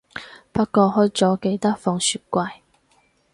[0.51, 2.61] 不過開咗記得放雪櫃